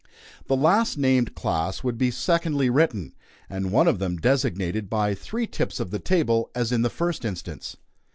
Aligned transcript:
The 0.47 0.55
last 0.55 0.97
named 0.97 1.35
class 1.35 1.83
would 1.83 1.99
be 1.99 2.09
secondly 2.09 2.71
written, 2.71 3.13
and 3.47 3.71
one 3.71 3.87
of 3.87 3.99
them 3.99 4.17
designated 4.17 4.89
by 4.89 5.13
three 5.13 5.45
tips 5.45 5.79
of 5.79 5.91
the 5.91 5.99
table, 5.99 6.49
as 6.55 6.71
in 6.71 6.81
the 6.81 6.89
first 6.89 7.23
instance. 7.23 7.77